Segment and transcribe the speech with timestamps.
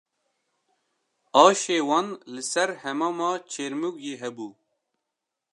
[1.43, 4.47] Aşê wan li ser Hemama Çêrmûgê hebû